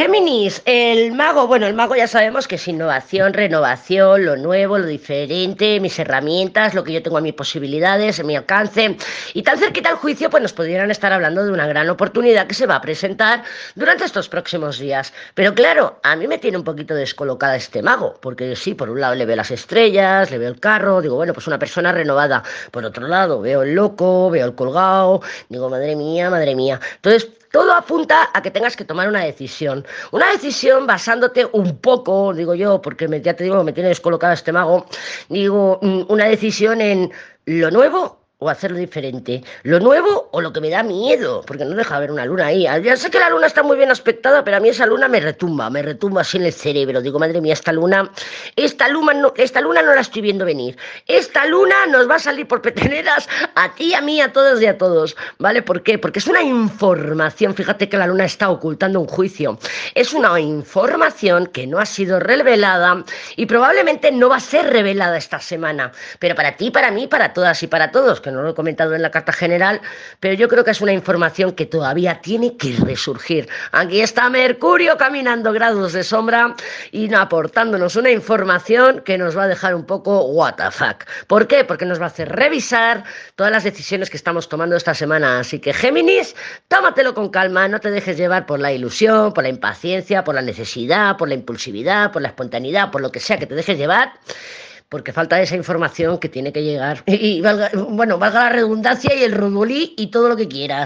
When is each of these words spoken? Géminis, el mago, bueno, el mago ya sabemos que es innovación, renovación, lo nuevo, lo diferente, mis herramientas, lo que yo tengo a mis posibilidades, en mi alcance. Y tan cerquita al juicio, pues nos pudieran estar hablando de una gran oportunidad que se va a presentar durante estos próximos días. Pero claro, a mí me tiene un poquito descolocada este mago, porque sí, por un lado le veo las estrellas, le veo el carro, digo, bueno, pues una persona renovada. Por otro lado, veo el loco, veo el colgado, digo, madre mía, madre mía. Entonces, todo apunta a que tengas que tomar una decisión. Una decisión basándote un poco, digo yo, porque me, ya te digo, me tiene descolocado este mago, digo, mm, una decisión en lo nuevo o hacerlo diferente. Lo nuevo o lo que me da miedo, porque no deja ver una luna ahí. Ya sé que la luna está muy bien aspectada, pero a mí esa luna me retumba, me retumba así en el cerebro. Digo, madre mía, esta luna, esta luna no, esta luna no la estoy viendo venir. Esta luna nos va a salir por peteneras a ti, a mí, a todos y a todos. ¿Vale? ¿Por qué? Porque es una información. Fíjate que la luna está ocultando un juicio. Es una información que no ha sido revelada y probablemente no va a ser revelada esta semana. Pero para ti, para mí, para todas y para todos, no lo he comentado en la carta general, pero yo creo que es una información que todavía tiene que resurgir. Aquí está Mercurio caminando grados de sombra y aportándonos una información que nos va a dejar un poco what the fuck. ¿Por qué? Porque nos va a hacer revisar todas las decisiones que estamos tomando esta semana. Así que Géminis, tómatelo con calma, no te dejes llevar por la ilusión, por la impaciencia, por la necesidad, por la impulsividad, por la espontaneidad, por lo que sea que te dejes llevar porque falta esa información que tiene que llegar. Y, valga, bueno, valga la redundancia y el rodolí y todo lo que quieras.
Géminis, 0.00 0.62
el 0.64 1.12
mago, 1.12 1.46
bueno, 1.46 1.66
el 1.66 1.74
mago 1.74 1.94
ya 1.94 2.08
sabemos 2.08 2.48
que 2.48 2.54
es 2.54 2.66
innovación, 2.66 3.34
renovación, 3.34 4.24
lo 4.24 4.34
nuevo, 4.34 4.78
lo 4.78 4.86
diferente, 4.86 5.78
mis 5.78 5.98
herramientas, 5.98 6.72
lo 6.72 6.84
que 6.84 6.94
yo 6.94 7.02
tengo 7.02 7.18
a 7.18 7.20
mis 7.20 7.34
posibilidades, 7.34 8.18
en 8.18 8.26
mi 8.26 8.34
alcance. 8.34 8.96
Y 9.34 9.42
tan 9.42 9.58
cerquita 9.58 9.90
al 9.90 9.96
juicio, 9.96 10.30
pues 10.30 10.42
nos 10.42 10.54
pudieran 10.54 10.90
estar 10.90 11.12
hablando 11.12 11.44
de 11.44 11.52
una 11.52 11.66
gran 11.66 11.90
oportunidad 11.90 12.46
que 12.46 12.54
se 12.54 12.64
va 12.64 12.76
a 12.76 12.80
presentar 12.80 13.44
durante 13.74 14.06
estos 14.06 14.30
próximos 14.30 14.78
días. 14.78 15.12
Pero 15.34 15.54
claro, 15.54 16.00
a 16.02 16.16
mí 16.16 16.26
me 16.26 16.38
tiene 16.38 16.56
un 16.56 16.64
poquito 16.64 16.94
descolocada 16.94 17.56
este 17.56 17.82
mago, 17.82 18.18
porque 18.22 18.56
sí, 18.56 18.72
por 18.72 18.88
un 18.88 19.02
lado 19.02 19.14
le 19.16 19.26
veo 19.26 19.36
las 19.36 19.50
estrellas, 19.50 20.30
le 20.30 20.38
veo 20.38 20.48
el 20.48 20.60
carro, 20.60 21.02
digo, 21.02 21.16
bueno, 21.16 21.34
pues 21.34 21.46
una 21.46 21.58
persona 21.58 21.92
renovada. 21.92 22.42
Por 22.70 22.86
otro 22.86 23.06
lado, 23.06 23.42
veo 23.42 23.64
el 23.64 23.74
loco, 23.74 24.30
veo 24.30 24.46
el 24.46 24.54
colgado, 24.54 25.20
digo, 25.50 25.68
madre 25.68 25.94
mía, 25.94 26.30
madre 26.30 26.54
mía. 26.54 26.80
Entonces, 26.96 27.28
todo 27.50 27.72
apunta 27.72 28.30
a 28.32 28.42
que 28.42 28.50
tengas 28.50 28.76
que 28.76 28.84
tomar 28.84 29.08
una 29.08 29.24
decisión. 29.24 29.86
Una 30.12 30.30
decisión 30.30 30.86
basándote 30.86 31.48
un 31.52 31.78
poco, 31.78 32.32
digo 32.32 32.54
yo, 32.54 32.80
porque 32.80 33.08
me, 33.08 33.20
ya 33.20 33.34
te 33.34 33.44
digo, 33.44 33.62
me 33.64 33.72
tiene 33.72 33.88
descolocado 33.88 34.32
este 34.32 34.52
mago, 34.52 34.86
digo, 35.28 35.78
mm, 35.82 36.02
una 36.08 36.26
decisión 36.26 36.80
en 36.80 37.10
lo 37.46 37.70
nuevo 37.70 38.19
o 38.40 38.48
hacerlo 38.48 38.78
diferente. 38.78 39.44
Lo 39.64 39.80
nuevo 39.80 40.28
o 40.32 40.40
lo 40.40 40.52
que 40.52 40.60
me 40.60 40.70
da 40.70 40.82
miedo, 40.82 41.42
porque 41.46 41.64
no 41.64 41.76
deja 41.76 41.98
ver 41.98 42.10
una 42.10 42.24
luna 42.24 42.46
ahí. 42.46 42.62
Ya 42.82 42.96
sé 42.96 43.10
que 43.10 43.18
la 43.18 43.28
luna 43.28 43.46
está 43.46 43.62
muy 43.62 43.76
bien 43.76 43.90
aspectada, 43.90 44.42
pero 44.42 44.56
a 44.56 44.60
mí 44.60 44.70
esa 44.70 44.86
luna 44.86 45.08
me 45.08 45.20
retumba, 45.20 45.68
me 45.68 45.82
retumba 45.82 46.22
así 46.22 46.38
en 46.38 46.44
el 46.44 46.52
cerebro. 46.52 47.02
Digo, 47.02 47.18
madre 47.18 47.40
mía, 47.42 47.52
esta 47.52 47.70
luna, 47.70 48.10
esta 48.56 48.88
luna 48.88 49.12
no, 49.12 49.34
esta 49.36 49.60
luna 49.60 49.82
no 49.82 49.94
la 49.94 50.00
estoy 50.00 50.22
viendo 50.22 50.46
venir. 50.46 50.78
Esta 51.06 51.44
luna 51.46 51.86
nos 51.90 52.08
va 52.08 52.14
a 52.14 52.18
salir 52.18 52.48
por 52.48 52.62
peteneras 52.62 53.28
a 53.54 53.74
ti, 53.74 53.92
a 53.92 54.00
mí, 54.00 54.22
a 54.22 54.32
todos 54.32 54.60
y 54.62 54.66
a 54.66 54.78
todos. 54.78 55.16
¿Vale? 55.38 55.60
¿Por 55.60 55.82
qué? 55.82 55.98
Porque 55.98 56.20
es 56.20 56.26
una 56.26 56.42
información. 56.42 57.54
Fíjate 57.54 57.90
que 57.90 57.98
la 57.98 58.06
luna 58.06 58.24
está 58.24 58.48
ocultando 58.48 59.00
un 59.00 59.06
juicio. 59.06 59.58
Es 59.94 60.14
una 60.14 60.40
información 60.40 61.46
que 61.46 61.66
no 61.66 61.78
ha 61.78 61.84
sido 61.84 62.18
revelada 62.18 63.04
y 63.36 63.44
probablemente 63.44 64.10
no 64.10 64.30
va 64.30 64.36
a 64.36 64.40
ser 64.40 64.70
revelada 64.70 65.18
esta 65.18 65.40
semana. 65.40 65.92
Pero 66.18 66.34
para 66.34 66.56
ti, 66.56 66.70
para 66.70 66.90
mí, 66.90 67.06
para 67.06 67.34
todas 67.34 67.62
y 67.62 67.66
para 67.66 67.90
todos, 67.90 68.22
no 68.30 68.42
lo 68.42 68.50
he 68.50 68.54
comentado 68.54 68.94
en 68.94 69.02
la 69.02 69.10
carta 69.10 69.32
general, 69.32 69.80
pero 70.20 70.34
yo 70.34 70.48
creo 70.48 70.64
que 70.64 70.70
es 70.70 70.80
una 70.80 70.92
información 70.92 71.52
que 71.52 71.66
todavía 71.66 72.20
tiene 72.20 72.56
que 72.56 72.76
resurgir. 72.84 73.48
Aquí 73.72 74.00
está 74.00 74.28
Mercurio 74.30 74.96
caminando 74.96 75.52
grados 75.52 75.92
de 75.92 76.04
sombra 76.04 76.54
y 76.92 77.12
aportándonos 77.12 77.96
una 77.96 78.10
información 78.10 79.02
que 79.04 79.18
nos 79.18 79.36
va 79.36 79.44
a 79.44 79.48
dejar 79.48 79.74
un 79.74 79.84
poco 79.84 80.24
what 80.26 80.54
the 80.54 80.70
fuck. 80.70 81.04
¿Por 81.26 81.46
qué? 81.46 81.64
Porque 81.64 81.86
nos 81.86 82.00
va 82.00 82.04
a 82.04 82.08
hacer 82.08 82.28
revisar 82.28 83.04
todas 83.34 83.52
las 83.52 83.64
decisiones 83.64 84.10
que 84.10 84.16
estamos 84.16 84.48
tomando 84.48 84.76
esta 84.76 84.94
semana. 84.94 85.40
Así 85.40 85.58
que 85.58 85.72
Géminis, 85.72 86.34
tómatelo 86.68 87.14
con 87.14 87.30
calma, 87.30 87.68
no 87.68 87.80
te 87.80 87.90
dejes 87.90 88.16
llevar 88.16 88.46
por 88.46 88.60
la 88.60 88.72
ilusión, 88.72 89.32
por 89.32 89.44
la 89.44 89.50
impaciencia, 89.50 90.24
por 90.24 90.34
la 90.34 90.42
necesidad, 90.42 91.16
por 91.16 91.28
la 91.28 91.34
impulsividad, 91.34 92.12
por 92.12 92.22
la 92.22 92.28
espontaneidad, 92.28 92.90
por 92.90 93.00
lo 93.00 93.10
que 93.10 93.20
sea 93.20 93.38
que 93.38 93.46
te 93.46 93.54
dejes 93.54 93.78
llevar 93.78 94.12
porque 94.90 95.12
falta 95.12 95.40
esa 95.40 95.56
información 95.56 96.18
que 96.18 96.28
tiene 96.28 96.52
que 96.52 96.62
llegar. 96.62 97.02
Y, 97.06 97.40
valga, 97.40 97.70
bueno, 97.74 98.18
valga 98.18 98.44
la 98.44 98.48
redundancia 98.50 99.14
y 99.14 99.22
el 99.22 99.32
rodolí 99.32 99.94
y 99.96 100.08
todo 100.08 100.28
lo 100.28 100.36
que 100.36 100.48
quieras. 100.48 100.78